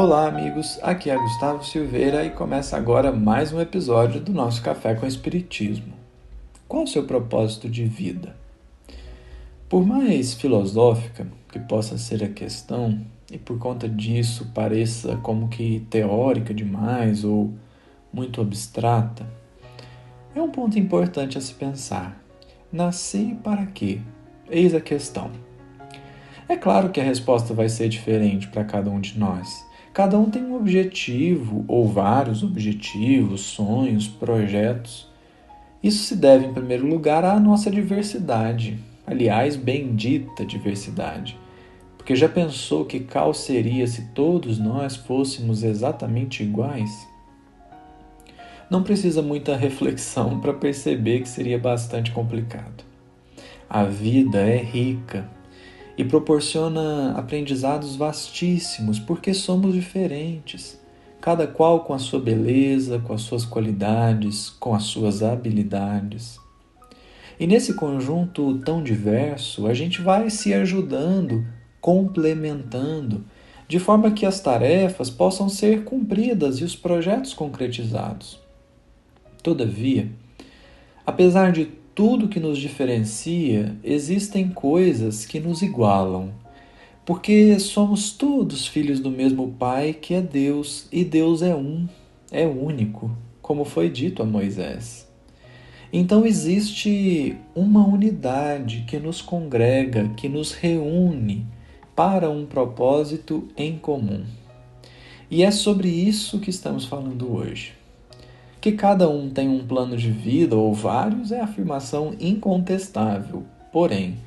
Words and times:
Olá, 0.00 0.28
amigos. 0.28 0.78
Aqui 0.80 1.10
é 1.10 1.16
Gustavo 1.16 1.64
Silveira 1.64 2.24
e 2.24 2.30
começa 2.30 2.76
agora 2.76 3.10
mais 3.10 3.52
um 3.52 3.60
episódio 3.60 4.20
do 4.20 4.32
nosso 4.32 4.62
Café 4.62 4.94
com 4.94 5.04
Espiritismo. 5.04 5.92
Qual 6.68 6.84
o 6.84 6.86
seu 6.86 7.02
propósito 7.02 7.68
de 7.68 7.84
vida? 7.84 8.36
Por 9.68 9.84
mais 9.84 10.34
filosófica 10.34 11.26
que 11.50 11.58
possa 11.58 11.98
ser 11.98 12.22
a 12.22 12.28
questão, 12.28 13.04
e 13.28 13.38
por 13.38 13.58
conta 13.58 13.88
disso 13.88 14.46
pareça 14.54 15.16
como 15.16 15.48
que 15.48 15.84
teórica 15.90 16.54
demais 16.54 17.24
ou 17.24 17.52
muito 18.12 18.40
abstrata, 18.40 19.26
é 20.32 20.40
um 20.40 20.52
ponto 20.52 20.78
importante 20.78 21.36
a 21.36 21.40
se 21.40 21.52
pensar. 21.52 22.22
Nasci 22.70 23.36
para 23.42 23.66
quê? 23.66 24.00
Eis 24.48 24.76
a 24.76 24.80
questão. 24.80 25.32
É 26.48 26.56
claro 26.56 26.90
que 26.90 27.00
a 27.00 27.04
resposta 27.04 27.52
vai 27.52 27.68
ser 27.68 27.88
diferente 27.88 28.46
para 28.46 28.62
cada 28.62 28.88
um 28.88 29.00
de 29.00 29.18
nós 29.18 29.66
Cada 29.98 30.16
um 30.16 30.30
tem 30.30 30.44
um 30.44 30.54
objetivo 30.54 31.64
ou 31.66 31.88
vários 31.88 32.44
objetivos, 32.44 33.40
sonhos, 33.40 34.06
projetos. 34.06 35.08
Isso 35.82 36.04
se 36.04 36.14
deve, 36.14 36.46
em 36.46 36.52
primeiro 36.52 36.86
lugar, 36.86 37.24
à 37.24 37.40
nossa 37.40 37.68
diversidade. 37.68 38.78
Aliás, 39.04 39.56
bendita 39.56 40.46
diversidade. 40.46 41.36
Porque 41.96 42.14
já 42.14 42.28
pensou 42.28 42.84
que 42.84 43.00
cal 43.00 43.34
seria 43.34 43.88
se 43.88 44.02
todos 44.12 44.56
nós 44.56 44.94
fôssemos 44.94 45.64
exatamente 45.64 46.44
iguais? 46.44 47.08
Não 48.70 48.84
precisa 48.84 49.20
muita 49.20 49.56
reflexão 49.58 50.38
para 50.38 50.54
perceber 50.54 51.22
que 51.22 51.28
seria 51.28 51.58
bastante 51.58 52.12
complicado. 52.12 52.84
A 53.68 53.82
vida 53.82 54.38
é 54.38 54.58
rica, 54.58 55.28
e 55.98 56.04
proporciona 56.04 57.12
aprendizados 57.18 57.96
vastíssimos, 57.96 59.00
porque 59.00 59.34
somos 59.34 59.74
diferentes, 59.74 60.80
cada 61.20 61.44
qual 61.44 61.80
com 61.80 61.92
a 61.92 61.98
sua 61.98 62.20
beleza, 62.20 63.00
com 63.00 63.12
as 63.12 63.22
suas 63.22 63.44
qualidades, 63.44 64.48
com 64.48 64.76
as 64.76 64.84
suas 64.84 65.24
habilidades. 65.24 66.38
E 67.38 67.48
nesse 67.48 67.74
conjunto 67.74 68.58
tão 68.58 68.80
diverso, 68.80 69.66
a 69.66 69.74
gente 69.74 70.00
vai 70.00 70.30
se 70.30 70.54
ajudando, 70.54 71.44
complementando, 71.80 73.24
de 73.66 73.80
forma 73.80 74.12
que 74.12 74.24
as 74.24 74.40
tarefas 74.40 75.10
possam 75.10 75.48
ser 75.48 75.82
cumpridas 75.82 76.58
e 76.60 76.64
os 76.64 76.76
projetos 76.76 77.34
concretizados. 77.34 78.40
Todavia, 79.42 80.08
apesar 81.04 81.50
de 81.50 81.66
tudo 81.98 82.28
que 82.28 82.38
nos 82.38 82.58
diferencia, 82.58 83.76
existem 83.82 84.48
coisas 84.48 85.26
que 85.26 85.40
nos 85.40 85.62
igualam. 85.62 86.30
Porque 87.04 87.58
somos 87.58 88.12
todos 88.12 88.68
filhos 88.68 89.00
do 89.00 89.10
mesmo 89.10 89.56
Pai, 89.58 89.92
que 89.92 90.14
é 90.14 90.20
Deus, 90.20 90.86
e 90.92 91.04
Deus 91.04 91.42
é 91.42 91.56
um, 91.56 91.88
é 92.30 92.46
único, 92.46 93.10
como 93.42 93.64
foi 93.64 93.90
dito 93.90 94.22
a 94.22 94.24
Moisés. 94.24 95.08
Então 95.92 96.24
existe 96.24 97.36
uma 97.52 97.84
unidade 97.84 98.84
que 98.86 99.00
nos 99.00 99.20
congrega, 99.20 100.08
que 100.10 100.28
nos 100.28 100.52
reúne 100.52 101.44
para 101.96 102.30
um 102.30 102.46
propósito 102.46 103.48
em 103.56 103.76
comum. 103.76 104.24
E 105.28 105.42
é 105.42 105.50
sobre 105.50 105.88
isso 105.88 106.38
que 106.38 106.50
estamos 106.50 106.84
falando 106.84 107.34
hoje. 107.34 107.77
Que 108.68 108.76
cada 108.76 109.08
um 109.08 109.30
tem 109.30 109.48
um 109.48 109.66
plano 109.66 109.96
de 109.96 110.10
vida 110.10 110.54
ou 110.54 110.74
vários 110.74 111.32
é 111.32 111.40
afirmação 111.40 112.14
incontestável, 112.20 113.42
porém, 113.72 114.18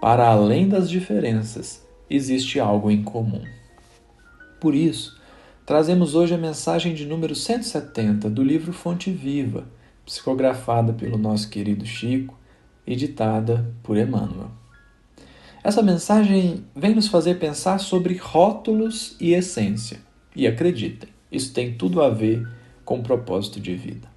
para 0.00 0.26
além 0.28 0.66
das 0.66 0.88
diferenças, 0.88 1.86
existe 2.08 2.58
algo 2.58 2.90
em 2.90 3.02
comum. 3.02 3.42
Por 4.58 4.74
isso, 4.74 5.20
trazemos 5.66 6.14
hoje 6.14 6.34
a 6.34 6.38
mensagem 6.38 6.94
de 6.94 7.04
número 7.04 7.34
170 7.34 8.30
do 8.30 8.42
livro 8.42 8.72
Fonte 8.72 9.10
Viva, 9.10 9.66
psicografada 10.06 10.94
pelo 10.94 11.18
nosso 11.18 11.50
querido 11.50 11.84
Chico 11.84 12.34
e 12.86 12.96
ditada 12.96 13.74
por 13.82 13.98
Emmanuel. 13.98 14.52
Essa 15.62 15.82
mensagem 15.82 16.64
vem 16.74 16.94
nos 16.94 17.08
fazer 17.08 17.34
pensar 17.34 17.76
sobre 17.78 18.16
rótulos 18.16 19.14
e 19.20 19.34
essência. 19.34 20.00
E 20.34 20.46
acreditem, 20.46 21.10
isso 21.30 21.52
tem 21.52 21.74
tudo 21.74 22.00
a 22.00 22.08
ver 22.08 22.48
com 22.84 23.02
propósito 23.02 23.60
de 23.60 23.74
vida. 23.74 24.08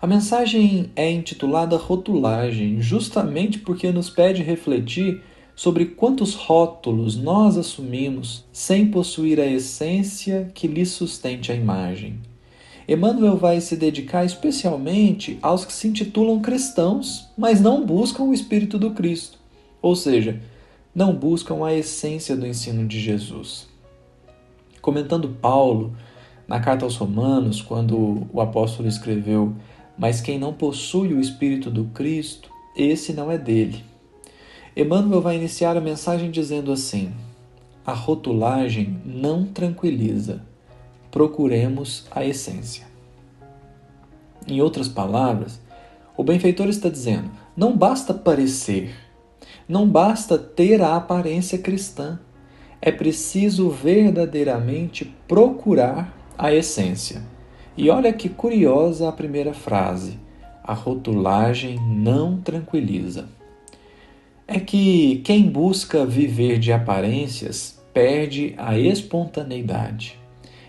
A 0.00 0.06
mensagem 0.06 0.90
é 0.94 1.10
intitulada 1.10 1.76
Rotulagem, 1.76 2.80
justamente 2.80 3.58
porque 3.58 3.90
nos 3.90 4.08
pede 4.08 4.42
refletir 4.42 5.22
sobre 5.56 5.86
quantos 5.86 6.34
rótulos 6.34 7.16
nós 7.16 7.56
assumimos 7.56 8.44
sem 8.52 8.86
possuir 8.86 9.40
a 9.40 9.46
essência 9.46 10.52
que 10.54 10.68
lhe 10.68 10.86
sustente 10.86 11.50
a 11.50 11.54
imagem. 11.54 12.20
Emmanuel 12.88 13.36
vai 13.36 13.60
se 13.60 13.76
dedicar 13.76 14.24
especialmente 14.24 15.36
aos 15.42 15.64
que 15.64 15.72
se 15.72 15.88
intitulam 15.88 16.40
cristãos, 16.40 17.28
mas 17.36 17.60
não 17.60 17.84
buscam 17.84 18.22
o 18.22 18.32
Espírito 18.32 18.78
do 18.78 18.92
Cristo, 18.92 19.36
ou 19.82 19.96
seja, 19.96 20.40
não 20.94 21.12
buscam 21.12 21.66
a 21.66 21.74
essência 21.74 22.36
do 22.36 22.46
ensino 22.46 22.86
de 22.86 23.00
Jesus. 23.00 23.66
Comentando 24.80 25.28
Paulo 25.28 25.92
na 26.48 26.58
carta 26.58 26.86
aos 26.86 26.96
Romanos, 26.96 27.60
quando 27.60 28.26
o 28.32 28.40
apóstolo 28.40 28.88
escreveu: 28.88 29.54
Mas 29.98 30.22
quem 30.22 30.38
não 30.38 30.54
possui 30.54 31.12
o 31.12 31.20
Espírito 31.20 31.70
do 31.70 31.84
Cristo, 31.86 32.50
esse 32.74 33.12
não 33.12 33.30
é 33.30 33.36
dele. 33.36 33.84
Emmanuel 34.74 35.20
vai 35.20 35.36
iniciar 35.36 35.76
a 35.76 35.80
mensagem 35.80 36.30
dizendo 36.30 36.72
assim: 36.72 37.12
A 37.84 37.92
rotulagem 37.92 38.98
não 39.04 39.44
tranquiliza, 39.44 40.42
procuremos 41.10 42.06
a 42.10 42.24
essência. 42.24 42.86
Em 44.46 44.62
outras 44.62 44.88
palavras, 44.88 45.60
o 46.16 46.24
benfeitor 46.24 46.68
está 46.68 46.88
dizendo: 46.88 47.30
não 47.54 47.76
basta 47.76 48.14
parecer, 48.14 48.94
não 49.68 49.86
basta 49.86 50.38
ter 50.38 50.80
a 50.80 50.96
aparência 50.96 51.58
cristã, 51.58 52.18
é 52.80 52.90
preciso 52.90 53.68
verdadeiramente 53.68 55.04
procurar 55.26 56.17
a 56.38 56.54
essência. 56.54 57.20
E 57.76 57.90
olha 57.90 58.12
que 58.12 58.28
curiosa 58.28 59.08
a 59.08 59.12
primeira 59.12 59.52
frase: 59.52 60.18
a 60.62 60.72
rotulagem 60.72 61.78
não 61.80 62.40
tranquiliza. 62.40 63.28
É 64.46 64.58
que 64.60 65.20
quem 65.24 65.48
busca 65.48 66.06
viver 66.06 66.58
de 66.58 66.72
aparências 66.72 67.82
perde 67.92 68.54
a 68.56 68.78
espontaneidade. 68.78 70.18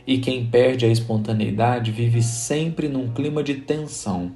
E 0.06 0.18
quem 0.18 0.46
perde 0.46 0.85
a 0.85 0.90
espontaneidade 0.90 1.91
vive 1.91 2.22
sempre 2.22 2.88
num 2.88 3.12
clima 3.13 3.44
de 3.44 3.56
tensão. 3.56 4.31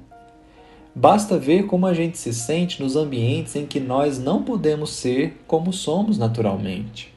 Basta 0.94 1.38
ver 1.38 1.66
como 1.66 1.86
a 1.86 1.92
gente 1.92 2.16
se 2.16 2.32
sente 2.32 2.80
nos 2.80 2.94
ambientes 2.94 3.56
em 3.56 3.66
que 3.66 3.80
nós 3.80 4.18
não 4.18 4.44
podemos 4.44 4.90
ser 4.90 5.42
como 5.46 5.72
somos 5.72 6.16
naturalmente. 6.16 7.13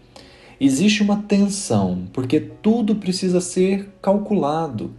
Existe 0.60 1.04
uma 1.04 1.18
tensão, 1.18 2.08
porque 2.12 2.40
tudo 2.40 2.96
precisa 2.96 3.40
ser 3.40 3.90
calculado, 4.02 4.92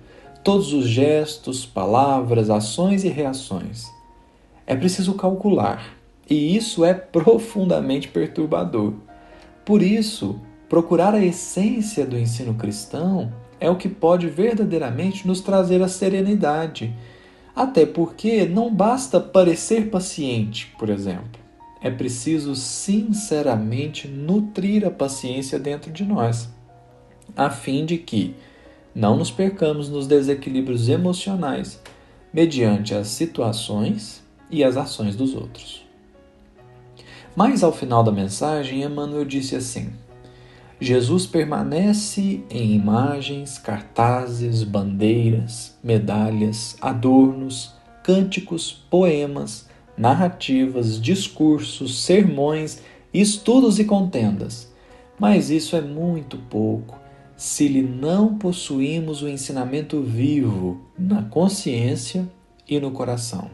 todos 0.45 0.73
os 0.73 0.87
gestos, 0.87 1.67
palavras, 1.67 2.49
ações 2.49 3.03
e 3.03 3.09
reações. 3.09 3.87
É 4.65 4.77
preciso 4.77 5.15
calcular, 5.15 5.97
e 6.31 6.57
isso 6.57 6.85
é 6.85 6.95
profundamente 6.95 8.07
perturbador. 8.07 8.93
Por 9.65 9.83
isso, 9.83 10.41
procurar 10.69 11.13
a 11.13 11.25
essência 11.25 12.07
do 12.07 12.17
ensino 12.17 12.55
cristão 12.55 13.33
é 13.59 13.69
o 13.69 13.77
que 13.77 13.89
pode 13.89 14.29
verdadeiramente 14.29 15.27
nos 15.27 15.41
trazer 15.41 15.83
a 15.83 15.89
serenidade. 15.89 16.95
Até 17.55 17.85
porque 17.85 18.47
não 18.47 18.73
basta 18.73 19.19
parecer 19.19 19.91
paciente, 19.91 20.73
por 20.79 20.89
exemplo 20.89 21.38
é 21.81 21.91
preciso 21.91 22.55
sinceramente 22.55 24.09
nutrir 24.09 24.85
a 24.87 24.91
paciência 24.91 25.59
dentro 25.59 25.93
de 25.93 26.05
nós, 26.05 26.49
a 27.37 27.51
fim 27.51 27.87
de 27.87 27.99
que 27.99 28.35
não 28.95 29.17
nos 29.17 29.31
percamos 29.31 29.89
nos 29.89 30.07
desequilíbrios 30.07 30.89
emocionais 30.89 31.81
mediante 32.33 32.95
as 32.95 33.09
situações 33.09 34.23
e 34.51 34.65
as 34.65 34.77
ações 34.77 35.15
dos 35.15 35.35
outros. 35.35 35.87
Mas 37.37 37.63
ao 37.63 37.73
final 37.73 38.03
da 38.03 38.11
mensagem, 38.11 38.83
Emmanuel 38.83 39.25
disse 39.25 39.55
assim: 39.55 39.93
Jesus 40.81 41.27
permanece 41.27 42.43
em 42.51 42.73
imagens, 42.73 43.59
cartazes, 43.59 44.65
bandeiras, 44.65 45.77
medalhas, 45.83 46.77
adornos, 46.81 47.73
cânticos, 48.03 48.73
poemas, 48.91 49.68
narrativas, 49.99 51.01
discursos, 51.01 52.03
sermões, 52.05 52.81
estudos 53.13 53.79
e 53.79 53.85
contendas. 53.85 54.73
Mas 55.19 55.51
isso 55.51 55.75
é 55.75 55.81
muito 55.81 56.37
pouco 56.37 56.99
se 57.37 57.69
lhe 57.69 57.83
não 57.83 58.37
possuímos 58.37 59.23
o 59.23 59.29
ensinamento 59.29 60.01
vivo 60.03 60.81
na 60.99 61.23
consciência 61.23 62.29
e 62.69 62.81
no 62.81 62.91
coração. 62.91 63.51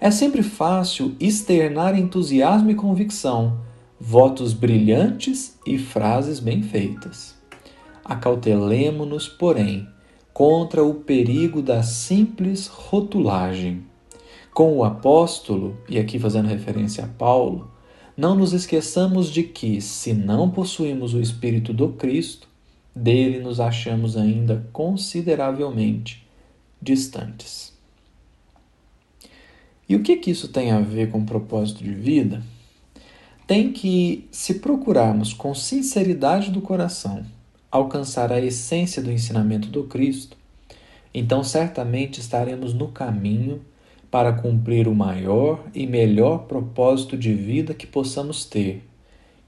É 0.00 0.10
sempre 0.10 0.42
fácil 0.42 1.14
externar 1.18 1.98
entusiasmo 1.98 2.70
e 2.70 2.74
convicção, 2.74 3.60
votos 3.98 4.52
brilhantes 4.52 5.56
e 5.66 5.78
frases 5.78 6.38
bem 6.38 6.62
feitas. 6.62 7.34
Acautelemo-nos, 8.04 9.28
porém, 9.28 9.88
contra 10.32 10.84
o 10.84 10.94
perigo 10.94 11.62
da 11.62 11.82
simples 11.82 12.66
rotulagem. 12.66 13.84
Com 14.56 14.74
o 14.74 14.84
apóstolo, 14.84 15.76
e 15.86 15.98
aqui 15.98 16.18
fazendo 16.18 16.48
referência 16.48 17.04
a 17.04 17.06
Paulo, 17.06 17.70
não 18.16 18.34
nos 18.34 18.54
esqueçamos 18.54 19.30
de 19.30 19.42
que, 19.42 19.82
se 19.82 20.14
não 20.14 20.50
possuímos 20.50 21.12
o 21.12 21.20
Espírito 21.20 21.74
do 21.74 21.90
Cristo, 21.90 22.48
dele 22.94 23.38
nos 23.38 23.60
achamos 23.60 24.16
ainda 24.16 24.66
consideravelmente 24.72 26.26
distantes. 26.80 27.76
E 29.86 29.94
o 29.94 30.02
que, 30.02 30.16
que 30.16 30.30
isso 30.30 30.48
tem 30.48 30.70
a 30.70 30.80
ver 30.80 31.10
com 31.10 31.18
o 31.18 31.26
propósito 31.26 31.84
de 31.84 31.92
vida? 31.92 32.42
Tem 33.46 33.70
que, 33.70 34.26
se 34.30 34.54
procurarmos 34.54 35.34
com 35.34 35.54
sinceridade 35.54 36.50
do 36.50 36.62
coração 36.62 37.26
alcançar 37.70 38.32
a 38.32 38.40
essência 38.40 39.02
do 39.02 39.12
ensinamento 39.12 39.68
do 39.68 39.84
Cristo, 39.84 40.34
então 41.12 41.44
certamente 41.44 42.22
estaremos 42.22 42.72
no 42.72 42.88
caminho 42.88 43.60
para 44.16 44.32
cumprir 44.32 44.88
o 44.88 44.94
maior 44.94 45.62
e 45.74 45.86
melhor 45.86 46.46
propósito 46.46 47.18
de 47.18 47.34
vida 47.34 47.74
que 47.74 47.86
possamos 47.86 48.46
ter, 48.46 48.82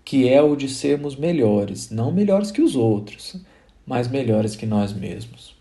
que 0.04 0.28
é 0.28 0.42
o 0.42 0.54
de 0.54 0.68
sermos 0.68 1.16
melhores, 1.16 1.90
não 1.90 2.12
melhores 2.12 2.50
que 2.50 2.60
os 2.60 2.76
outros, 2.76 3.40
mas 3.86 4.08
melhores 4.08 4.54
que 4.54 4.66
nós 4.66 4.92
mesmos. 4.92 5.56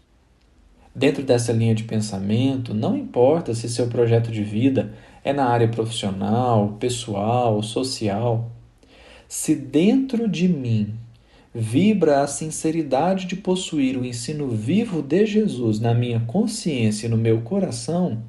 Dentro 0.94 1.24
dessa 1.24 1.54
linha 1.54 1.74
de 1.74 1.86
pensamento, 1.86 2.74
não 2.74 2.98
importa 2.98 3.54
se 3.54 3.70
seu 3.70 3.88
projeto 3.88 4.30
de 4.30 4.44
vida 4.44 4.94
é 5.24 5.32
na 5.32 5.46
área 5.46 5.70
profissional, 5.70 6.76
pessoal, 6.78 7.64
social, 7.64 8.52
se 9.26 9.56
dentro 9.56 10.28
de 10.28 10.50
mim 10.50 10.96
vibra 11.56 12.24
a 12.24 12.28
sinceridade 12.28 13.26
de 13.26 13.38
possuir 13.38 13.98
o 13.98 14.04
ensino 14.04 14.50
vivo 14.50 15.02
de 15.02 15.26
Jesus 15.26 15.80
na 15.80 15.94
minha 15.94 16.20
consciência 16.20 17.08
e 17.08 17.10
no 17.10 17.16
meu 17.16 17.40
coração, 17.40 18.22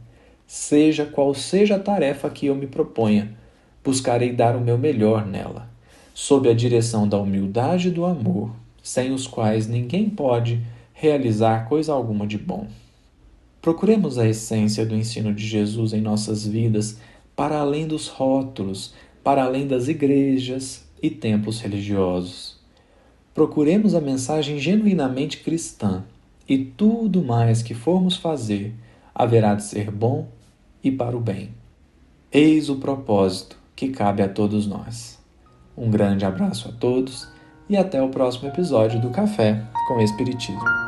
seja 0.48 1.04
qual 1.04 1.34
seja 1.34 1.76
a 1.76 1.78
tarefa 1.78 2.30
que 2.30 2.46
eu 2.46 2.54
me 2.54 2.66
proponha, 2.66 3.36
buscarei 3.84 4.32
dar 4.32 4.56
o 4.56 4.60
meu 4.60 4.78
melhor 4.78 5.26
nela, 5.26 5.68
sob 6.14 6.48
a 6.48 6.54
direção 6.54 7.06
da 7.06 7.18
humildade 7.18 7.88
e 7.88 7.90
do 7.90 8.06
amor, 8.06 8.50
sem 8.82 9.12
os 9.12 9.26
quais 9.26 9.68
ninguém 9.68 10.08
pode 10.08 10.58
realizar 10.94 11.68
coisa 11.68 11.92
alguma 11.92 12.26
de 12.26 12.38
bom. 12.38 12.66
Procuremos 13.60 14.16
a 14.16 14.26
essência 14.26 14.86
do 14.86 14.96
ensino 14.96 15.34
de 15.34 15.46
Jesus 15.46 15.92
em 15.92 16.00
nossas 16.00 16.46
vidas 16.46 16.98
para 17.36 17.58
além 17.58 17.86
dos 17.86 18.08
rótulos, 18.08 18.94
para 19.22 19.44
além 19.44 19.66
das 19.66 19.86
igrejas 19.86 20.88
e 21.02 21.10
templos 21.10 21.60
religiosos. 21.60 22.56
Procuremos 23.34 23.94
a 23.94 24.00
mensagem 24.00 24.58
genuinamente 24.58 25.38
cristã 25.38 26.04
e 26.48 26.56
tudo 26.56 27.22
mais 27.22 27.62
que 27.62 27.74
formos 27.74 28.16
fazer 28.16 28.72
haverá 29.14 29.54
de 29.54 29.64
ser 29.64 29.90
bom 29.90 30.38
e 30.82 30.90
para 30.90 31.16
o 31.16 31.20
bem. 31.20 31.50
Eis 32.30 32.69
o 32.69 32.76
propósito 32.76 33.56
que 33.75 33.88
cabe 33.88 34.22
a 34.22 34.28
todos 34.28 34.66
nós. 34.66 35.19
Um 35.76 35.90
grande 35.90 36.25
abraço 36.25 36.69
a 36.69 36.72
todos 36.72 37.28
e 37.69 37.76
até 37.76 38.02
o 38.02 38.08
próximo 38.08 38.48
episódio 38.48 39.00
do 39.00 39.10
Café 39.10 39.64
com 39.86 40.00
Espiritismo. 40.00 40.88